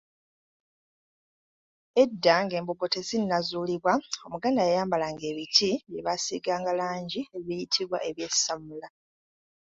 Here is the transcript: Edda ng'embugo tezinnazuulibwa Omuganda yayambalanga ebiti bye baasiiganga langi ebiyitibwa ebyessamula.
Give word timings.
Edda 2.03 2.35
ng'embugo 2.45 2.85
tezinnazuulibwa 2.93 3.93
Omuganda 4.25 4.61
yayambalanga 4.69 5.23
ebiti 5.31 5.69
bye 5.89 6.05
baasiiganga 6.05 6.71
langi 6.79 7.21
ebiyitibwa 7.37 7.97
ebyessamula. 8.09 8.87